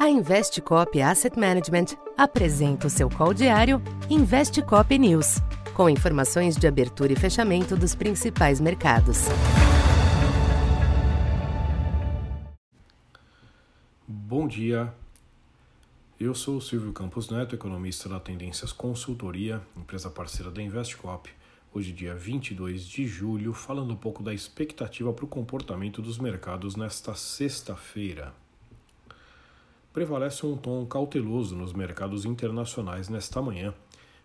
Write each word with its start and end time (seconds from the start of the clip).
A 0.00 0.08
Investcop 0.08 0.98
Asset 1.02 1.38
Management 1.38 1.94
apresenta 2.16 2.86
o 2.86 2.90
seu 2.90 3.10
call 3.10 3.34
diário 3.34 3.82
Investcop 4.08 4.98
News, 4.98 5.42
com 5.74 5.90
informações 5.90 6.56
de 6.56 6.66
abertura 6.66 7.12
e 7.12 7.16
fechamento 7.16 7.76
dos 7.76 7.94
principais 7.94 8.62
mercados. 8.62 9.26
Bom 14.08 14.48
dia. 14.48 14.90
Eu 16.18 16.34
sou 16.34 16.56
o 16.56 16.62
Silvio 16.62 16.94
Campos 16.94 17.28
Neto, 17.28 17.54
economista 17.54 18.08
da 18.08 18.18
Tendências 18.18 18.72
Consultoria, 18.72 19.60
empresa 19.76 20.08
parceira 20.08 20.50
da 20.50 20.62
Investcop. 20.62 21.28
Hoje, 21.74 21.92
dia 21.92 22.14
22 22.14 22.86
de 22.86 23.06
julho, 23.06 23.52
falando 23.52 23.92
um 23.92 23.98
pouco 23.98 24.22
da 24.22 24.32
expectativa 24.32 25.12
para 25.12 25.26
o 25.26 25.28
comportamento 25.28 26.00
dos 26.00 26.16
mercados 26.16 26.74
nesta 26.74 27.14
sexta-feira 27.14 28.32
prevalece 29.92 30.46
um 30.46 30.56
tom 30.56 30.86
cauteloso 30.86 31.56
nos 31.56 31.72
mercados 31.72 32.24
internacionais 32.24 33.08
nesta 33.08 33.42
manhã, 33.42 33.74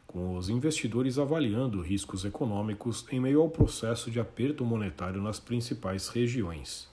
com 0.05 0.37
os 0.37 0.47
investidores 0.47 1.17
avaliando 1.17 1.81
riscos 1.81 2.23
econômicos 2.23 3.05
em 3.11 3.19
meio 3.19 3.41
ao 3.41 3.49
processo 3.49 4.11
de 4.11 4.19
aperto 4.19 4.63
monetário 4.63 5.21
nas 5.21 5.39
principais 5.39 6.07
regiões. 6.07 6.87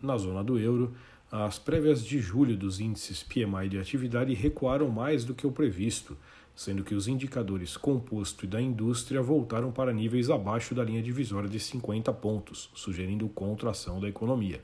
Na 0.00 0.16
zona 0.16 0.44
do 0.44 0.58
euro, 0.58 0.94
as 1.30 1.58
prévias 1.58 2.04
de 2.04 2.20
julho 2.20 2.56
dos 2.56 2.78
índices 2.78 3.22
PMI 3.22 3.68
de 3.68 3.78
atividade 3.78 4.32
recuaram 4.34 4.88
mais 4.88 5.24
do 5.24 5.34
que 5.34 5.46
o 5.46 5.50
previsto, 5.50 6.16
sendo 6.54 6.84
que 6.84 6.94
os 6.94 7.08
indicadores 7.08 7.76
composto 7.76 8.44
e 8.44 8.48
da 8.48 8.62
indústria 8.62 9.20
voltaram 9.20 9.72
para 9.72 9.92
níveis 9.92 10.30
abaixo 10.30 10.74
da 10.74 10.84
linha 10.84 11.02
divisória 11.02 11.48
de 11.48 11.58
50 11.58 12.12
pontos, 12.12 12.70
sugerindo 12.74 13.28
contração 13.28 14.00
da 14.00 14.08
economia. 14.08 14.62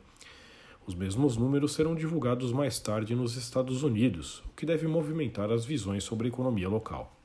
Os 0.85 0.97
mesmos 0.97 1.37
números 1.37 1.75
serão 1.75 1.95
divulgados 1.95 2.53
mais 2.53 2.81
tarde 2.81 3.15
nos 3.15 3.37
Estados 3.37 3.85
Unidos, 3.85 4.43
o 4.47 4.57
que 4.57 4.67
deve 4.67 4.89
movimentar 4.89 5.49
as 5.53 5.65
visões 5.65 6.03
sobre 6.03 6.27
a 6.27 6.29
economia 6.29 6.69
local. 6.69 7.17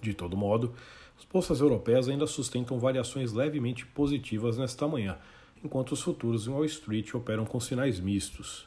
De 0.00 0.14
todo 0.14 0.38
modo, 0.38 0.72
as 1.18 1.24
bolsas 1.26 1.60
europeias 1.60 2.08
ainda 2.08 2.26
sustentam 2.26 2.78
variações 2.78 3.30
levemente 3.34 3.84
positivas 3.84 4.56
nesta 4.56 4.88
manhã, 4.88 5.18
enquanto 5.62 5.92
os 5.92 6.00
futuros 6.00 6.46
em 6.46 6.50
Wall 6.50 6.64
Street 6.64 7.14
operam 7.14 7.44
com 7.44 7.60
sinais 7.60 8.00
mistos. 8.00 8.66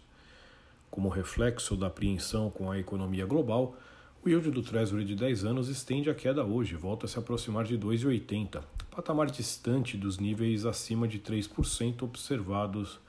Como 0.91 1.09
reflexo 1.09 1.75
da 1.75 1.87
apreensão 1.87 2.51
com 2.51 2.69
a 2.69 2.77
economia 2.77 3.25
global, 3.25 3.75
o 4.23 4.29
yield 4.29 4.51
do 4.51 4.61
Treasury 4.61 5.03
de 5.03 5.15
10 5.15 5.45
anos 5.45 5.67
estende 5.67 6.11
a 6.11 6.15
queda 6.15 6.45
hoje, 6.45 6.75
volta 6.75 7.07
a 7.07 7.09
se 7.09 7.17
aproximar 7.17 7.65
de 7.65 7.75
2,80, 7.75 8.61
patamar 8.91 9.31
distante 9.31 9.97
dos 9.97 10.19
níveis 10.19 10.63
acima 10.63 11.07
de 11.07 11.19
3% 11.19 12.03
observados 12.03 12.99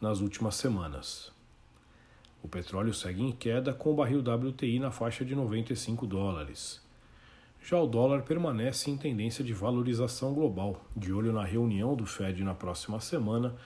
nas 0.00 0.20
últimas 0.20 0.54
semanas. 0.54 1.32
O 2.42 2.46
petróleo 2.46 2.94
segue 2.94 3.22
em 3.22 3.32
queda 3.32 3.74
com 3.74 3.90
o 3.90 3.94
barril 3.96 4.20
WTI 4.20 4.78
na 4.78 4.92
faixa 4.92 5.24
de 5.24 5.34
95 5.34 6.06
dólares. 6.06 6.80
Já 7.60 7.80
o 7.80 7.86
dólar 7.86 8.22
permanece 8.22 8.90
em 8.90 8.96
tendência 8.96 9.42
de 9.42 9.52
valorização 9.52 10.32
global, 10.32 10.84
de 10.96 11.12
olho 11.12 11.32
na 11.32 11.44
reunião 11.44 11.96
do 11.96 12.06
Fed 12.06 12.44
na 12.44 12.54
próxima 12.54 13.00
semana, 13.00 13.56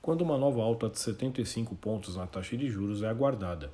quando 0.00 0.22
uma 0.22 0.38
nova 0.38 0.62
alta 0.62 0.88
de 0.88 0.98
75 0.98 1.74
pontos 1.74 2.16
na 2.16 2.26
taxa 2.26 2.56
de 2.56 2.70
juros 2.70 3.02
é 3.02 3.08
aguardada. 3.08 3.70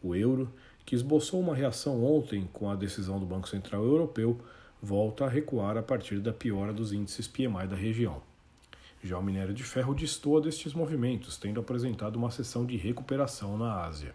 O 0.00 0.14
euro, 0.14 0.48
que 0.86 0.94
esboçou 0.94 1.40
uma 1.40 1.54
reação 1.54 2.04
ontem 2.04 2.48
com 2.52 2.70
a 2.70 2.76
decisão 2.76 3.18
do 3.18 3.26
Banco 3.26 3.48
Central 3.48 3.84
Europeu, 3.84 4.40
volta 4.80 5.24
a 5.24 5.28
recuar 5.28 5.76
a 5.76 5.82
partir 5.82 6.20
da 6.20 6.32
piora 6.32 6.72
dos 6.72 6.92
índices 6.92 7.26
PMI 7.26 7.66
da 7.68 7.76
região. 7.76 8.22
Já 9.04 9.18
o 9.18 9.22
minério 9.22 9.52
de 9.52 9.64
ferro 9.64 9.96
destoa 9.96 10.40
destes 10.40 10.74
movimentos, 10.74 11.36
tendo 11.36 11.58
apresentado 11.58 12.14
uma 12.14 12.30
sessão 12.30 12.64
de 12.64 12.76
recuperação 12.76 13.58
na 13.58 13.82
Ásia. 13.82 14.14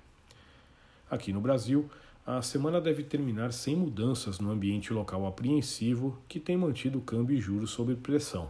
Aqui 1.12 1.34
no 1.34 1.42
Brasil, 1.42 1.90
a 2.26 2.42
semana 2.42 2.80
deve 2.80 3.04
terminar 3.04 3.52
sem 3.52 3.76
mudanças 3.76 4.40
no 4.40 4.50
ambiente 4.50 4.94
local 4.94 5.26
apreensivo 5.26 6.18
que 6.26 6.40
tem 6.40 6.56
mantido 6.56 7.00
o 7.00 7.02
câmbio 7.02 7.38
e 7.38 7.42
juros 7.42 7.72
sob 7.72 7.94
pressão. 7.98 8.50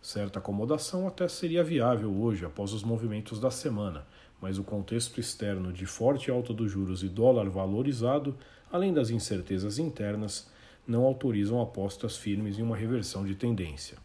Certa 0.00 0.38
acomodação 0.38 1.06
até 1.06 1.28
seria 1.28 1.62
viável 1.62 2.10
hoje 2.18 2.46
após 2.46 2.72
os 2.72 2.82
movimentos 2.82 3.38
da 3.38 3.50
semana, 3.50 4.06
mas 4.40 4.58
o 4.58 4.64
contexto 4.64 5.20
externo 5.20 5.70
de 5.70 5.84
forte 5.84 6.30
alta 6.30 6.54
dos 6.54 6.72
juros 6.72 7.02
e 7.02 7.10
dólar 7.10 7.50
valorizado, 7.50 8.34
além 8.72 8.90
das 8.90 9.10
incertezas 9.10 9.78
internas, 9.78 10.50
não 10.86 11.04
autorizam 11.04 11.60
apostas 11.60 12.16
firmes 12.16 12.58
em 12.58 12.62
uma 12.62 12.76
reversão 12.76 13.26
de 13.26 13.34
tendência 13.34 13.98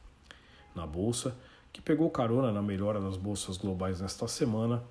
na 0.76 0.86
bolsa, 0.86 1.36
que 1.72 1.82
pegou 1.82 2.10
carona 2.10 2.52
na 2.52 2.62
melhora 2.62 3.00
das 3.00 3.18
bolsas 3.18 3.58
globais 3.58 4.02
nesta 4.02 4.28
semana, 4.28 4.84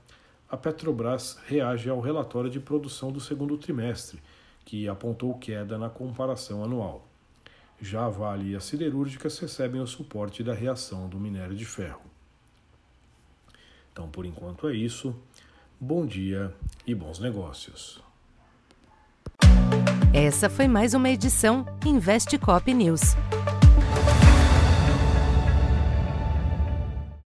a 0.51 0.57
Petrobras 0.57 1.39
reage 1.47 1.89
ao 1.89 2.01
relatório 2.01 2.51
de 2.51 2.61
produção 2.61 3.11
do 3.11 3.21
segundo 3.21 3.57
trimestre, 3.57 4.23
que 4.65 4.89
apontou 4.89 5.35
queda 5.39 5.79
na 5.79 5.89
comparação 5.89 6.63
anual. 6.63 7.07
Já 7.81 8.07
a 8.07 8.09
Vale 8.09 8.53
e 8.53 8.57
as 8.57 8.65
siderúrgicas 8.65 9.39
recebem 9.39 9.81
o 9.81 9.87
suporte 9.87 10.43
da 10.43 10.55
reação 10.55 11.09
do 11.09 11.19
minério 11.19 11.57
de 11.57 11.65
ferro. 11.65 12.03
Então, 13.93 14.09
por 14.09 14.27
enquanto 14.27 14.69
é 14.69 14.75
isso. 14.75 15.15
Bom 15.81 16.07
dia 16.07 16.55
e 16.87 16.95
bons 16.95 17.19
negócios. 17.19 18.03
Essa 20.13 20.49
foi 20.49 20.69
mais 20.69 20.95
uma 20.95 21.11
edição 21.11 21.67
Investe 21.85 22.39
Cop 22.39 22.73
News. 22.73 23.17